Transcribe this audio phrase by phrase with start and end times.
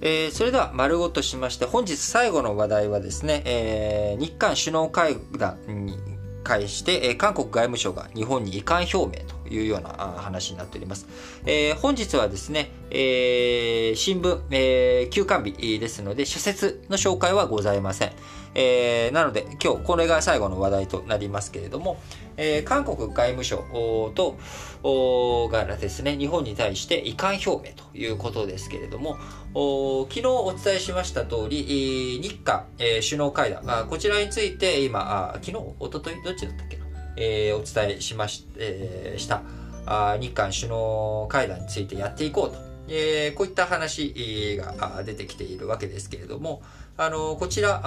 [0.00, 5.98] えー、それでは丸ごとしまして本日最後の話題はですね、えー、日韓首脳会談に
[6.44, 9.37] 関して、えー、韓国外務省が日本に遺憾表明と。
[9.48, 11.06] いうような話になっております。
[11.46, 18.12] えー、本日はですね、えー、新聞、えー、休刊日ですので、社説の紹介はございません。
[18.54, 22.00] えー、なので、今日これが最後の話題となりますけれども、
[22.36, 23.58] えー、韓国外務省
[24.14, 24.38] と
[25.50, 29.16] がですね、日本に対して遺憾表明ということですけれども、
[30.08, 36.77] 昨日お伝えしました通り、日韓、え、首脳会談、こちらについて今、昨日、おととい、どっちだったっけ、
[37.20, 39.42] えー、お伝えしまし、えー、した
[40.18, 46.62] 日韓首脳会談についてやっていこうと、えー、こういった話が出てきているわけですけれども、
[46.96, 47.80] あの、こちら、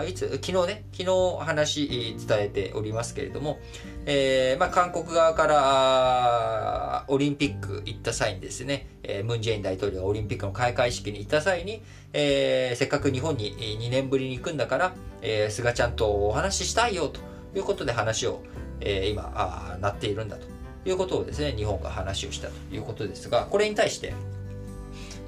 [0.00, 3.58] あいつ、昨日ね、昨日話伝えておりますけれども、
[4.06, 8.86] えー、まあ、韓国側からオリンピック行った際にですね、
[9.24, 17.20] ムン・ジェイン大統領がオリンピックの開会式に行った際に、えー、せっかく日本に2年ぶりに行くんだから、えー、菅ちゃんとお話ししたいよと
[17.56, 18.42] いうことで話を、
[18.80, 20.46] えー、今あ、なっているんだと
[20.88, 24.14] いうことをですね、日本が話をしたということですが、これに対して、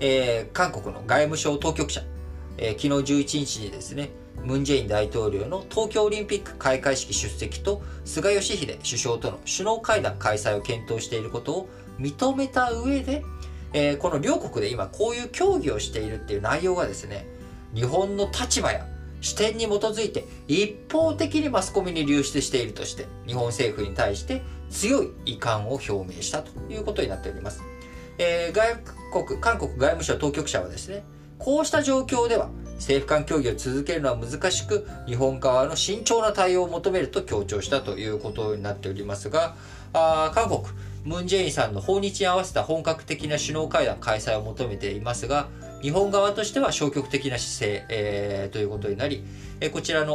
[0.01, 2.03] えー、韓国の外務省当局者、
[2.59, 4.11] えー、昨日11日にですね、
[4.45, 13.25] ムン・ジェイン大統領の東京オリンピック開会式出席と菅義偉首相との首脳会談開催を検討していることを認めた上で、
[13.73, 17.27] えー、この両国で今こういう協議をしているっていう内容がですね、
[17.75, 18.87] 日本の立場や
[19.23, 27.63] 視点に基づいて一方的にマスコミに流出しているとして日本政府に対して強い遺憾を表明したということになっております。
[28.19, 31.05] えー、外国、韓国外務省当局者はですね、
[31.39, 39.55] こうした状況では政府間協議を続けるのは難しく、日本側の慎重な対応を求めると強調したということになっておりますが、
[39.93, 40.63] あ韓国、
[41.05, 45.49] ムン・ジェインさんの訪日に合わせた本格的な首脳会談開催を求めていますが、
[45.83, 49.25] 日本側としては消極的な姿勢、えー、ということになり、
[49.61, 50.15] えこちらの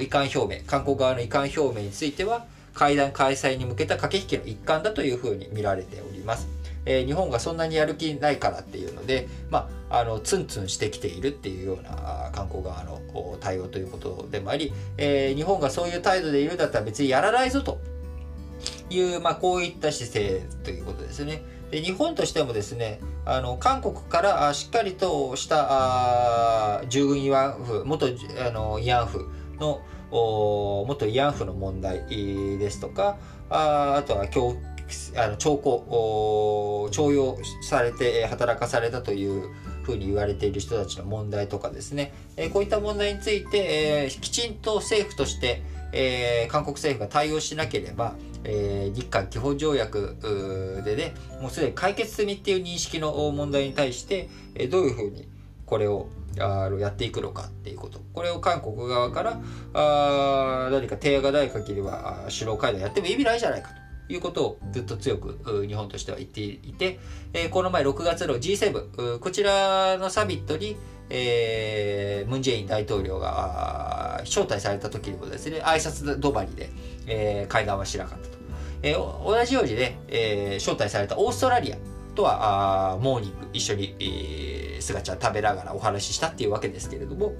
[0.00, 6.48] 遺憾表明、韓国側の遺憾表明については、会談開催に向けた駆け引きの一環だというふうに見られております。
[6.86, 13.00] えー、日本がそんなにやる気ないからっていうので、まあ、あのツンツンしてきているっていうような韓国側の
[13.40, 17.80] 対応ということでもあり、えー、日本がそういう態度でいるんだったら別にやらないぞと
[18.88, 21.42] いう、まあ、こういった姿勢ということですね。
[21.70, 32.06] で日本としてもですねあの韓国からしっかりとしたあ従軍慰安婦元あの慰安婦の元慰安婦の問題
[32.58, 34.56] ですとかああとは教
[35.16, 39.50] あの徴工徴用されて働かされたという
[39.82, 48.14] ふうに言われている人たちの問題とかですね、えこういった問題について、えきちんと政府として、え韓国政府が対応しなければ、
[48.44, 50.16] え日韓基本条約
[50.84, 55.28] でねもうすでに解決済みっていう認識の問題に対して、えどういうふうに
[55.66, 56.08] これを
[56.38, 58.00] あのやっていくのかっていうこと。
[58.12, 59.40] これを韓国側から
[59.74, 63.80] あ何か提案がない限りは首脳会談やっても意味ないじゃないかと。
[64.12, 66.98] いうことをずっと強く日本としては言っていて、
[67.32, 70.76] えこの前6月の G7、こちらのサミットに、
[71.10, 76.70] えー、ムン・ジェイン大統領が招待された時にもですね、挨拶止まりで、
[77.06, 78.38] えー、会談はしなかったと。
[78.82, 81.76] えー、同じようにね、えー、招待されたオーストラリア
[82.14, 87.34] とはあモーニング一緒に、えー、スガちゃん食べながらお話ししたっていうわけですけれども、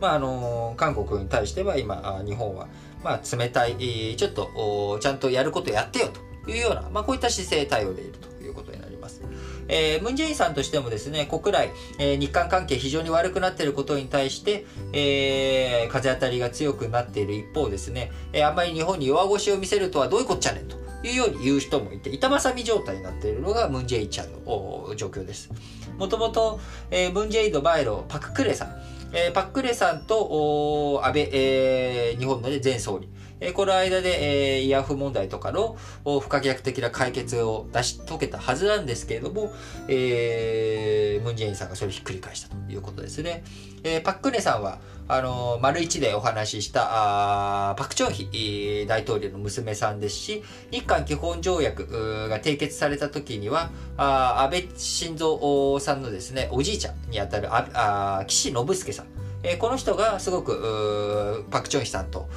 [0.00, 2.68] まああのー、韓国に対しては今、日本は、
[3.04, 6.08] まあ、冷たい、ちょっと、ちゃんとやることやってよ
[6.44, 9.22] というような、まあ、こういった姿勢対応でいるということになります。
[9.70, 25.50] え、ムンジェインさんとしてもですね、国内、えー、日韓関係非常に悪くなっていることに対して、えー、風当たりが強くなっている一方ですね、えー、あんまり日本に弱腰を見せるとはどういうこっちゃねんというように言う人もいて、板挟み状態になっているのがムンジェインちゃんの状況です。
[25.96, 26.60] もともと、
[26.90, 28.74] え、ムンジェインの前のパククレさん、
[29.12, 33.08] えー、パククレさんと安倍、えー、日本の、ね、前総理、
[33.40, 39.52] え、この間で、えー、慰安婦問題とかの不可逆的な解決を出し遂げたはずなんですけれども、
[39.88, 43.42] えー、ムンジェインさんがそれをひっくり返したということですね。
[43.82, 44.78] えー、パククネさんは、
[45.08, 59.06] あの、丸一でお話しした、あパクチョンヒ大統領の娘さんですし、日韓基本条約が締結された時には、あ安倍晋三さんのですね、おじいちゃんにあたるああ岸信介さん。
[59.42, 62.28] えー、この人がすごく、パクチョンヒさんと、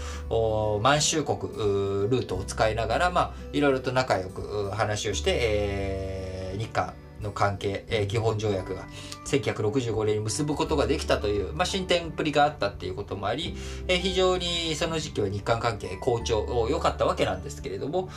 [0.81, 8.85] 満州国ルートを使いながら、まあ、いろいろと仲良く話をして、えー、日韓の関係、えー、基本条約が
[9.25, 13.55] 1965年に結ぶことができたという、まあ、進展ぶりがあったっていうこともあり、
[13.87, 18.09] えー、非常にその時期は日韓関係好調、良かったわけなんですけれども、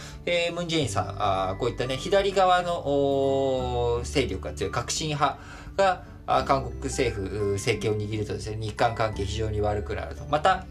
[0.55, 5.39] ムン・ジェインさん、あこういったね、左側の勢力が強い革新派
[5.77, 10.25] が、韓国政府、政権を握るとですね、日韓関係非常に悪くなると。
[10.29, 10.67] また、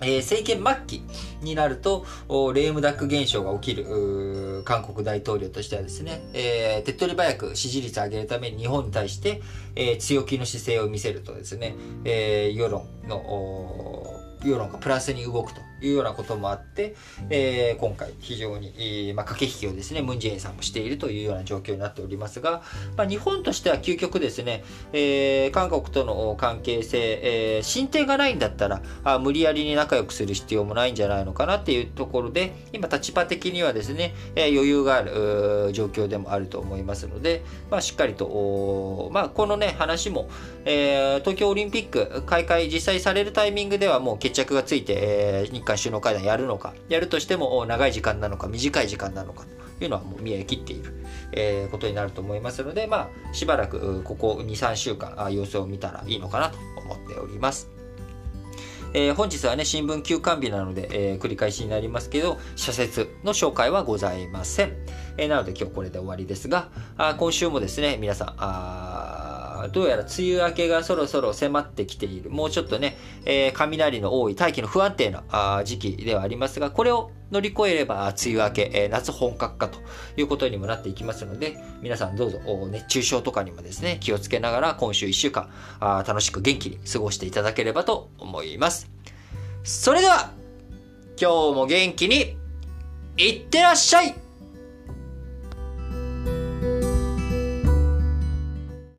[0.00, 1.02] えー、政権末期
[1.42, 2.06] になると、
[2.54, 9.42] レームダック現象が起きる、韓国大統領としてはですね、えー、手っ取り早く支持率を上げるために日本に対して、
[9.74, 11.74] えー、強気の姿勢を見せるとですね、
[12.04, 14.14] えー、世論の、
[14.44, 16.94] 世論がプラスに動くというようなこともあって、
[17.30, 22.62] えー、今回非常に、えー、まあ、駆け引きをですね、ムンジェインさんもしているというような状況になっておりますが、
[22.96, 40.28] まあ、日本としては究極ですね、えー、韓国との関係性、え進展がないんだったらあ、無理やりに仲良くする必要もないんじゃないのかなっていうところで、今立場的にはですね、え余裕がある状況でもあると思いますので、まあ、しっかりと、まあ、このね、話も、
[40.64, 49.44] え東京オリンピック開会実際されるタイミングではもう決着がついて、え日韓首脳会談やるのか、やるとしても長い時間なのか短い時間なのか
[49.78, 50.94] というのはもう見え切っている、
[51.32, 57.68] えー、ことになると思いますので、まあ、しばらくここ2、3週間様子を見たらいいのかなと思っております。
[58.94, 64.72] えー、本日はね、新聞休刊日なので、えー、繰り返しになりますけど、社説の紹介はございません。
[65.18, 68.34] えー、なので今日これで終わりですが、あ今週もですね、皆さん、
[69.66, 70.10] どうやら梅
[70.40, 72.30] 雨明けがそろそろ迫ってきている。
[72.30, 79.78] もうちょっとね、えー、雷の多い、大気の不安定なあ時期ではありますが、これを乗り越えれば梅雨明け、えー、夏本格化と
[80.16, 82.38] いうことにもなっていきますので、皆さんどうぞ
[82.70, 85.50] 熱中症とかにもですね、気をつけながら今週1週間
[85.80, 88.88] あ楽しく元気に過ごしていただければと思います。
[89.64, 90.30] それでは、
[91.20, 92.36] 今日も元気に
[93.16, 94.14] いってらっしゃい